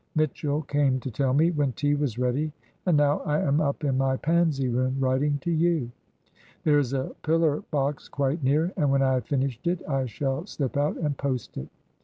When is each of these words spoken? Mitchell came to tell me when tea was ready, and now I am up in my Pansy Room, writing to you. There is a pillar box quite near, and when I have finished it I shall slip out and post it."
Mitchell 0.15 0.63
came 0.63 0.99
to 1.01 1.11
tell 1.11 1.31
me 1.31 1.51
when 1.51 1.73
tea 1.73 1.93
was 1.93 2.17
ready, 2.17 2.51
and 2.87 2.97
now 2.97 3.19
I 3.19 3.39
am 3.41 3.61
up 3.61 3.83
in 3.83 3.99
my 3.99 4.17
Pansy 4.17 4.67
Room, 4.67 4.95
writing 4.99 5.37
to 5.43 5.51
you. 5.51 5.91
There 6.63 6.79
is 6.79 6.93
a 6.93 7.13
pillar 7.21 7.61
box 7.69 8.09
quite 8.09 8.41
near, 8.43 8.73
and 8.75 8.91
when 8.91 9.03
I 9.03 9.13
have 9.13 9.27
finished 9.27 9.67
it 9.67 9.79
I 9.87 10.07
shall 10.07 10.47
slip 10.47 10.75
out 10.75 10.97
and 10.97 11.15
post 11.15 11.55
it." 11.55 11.67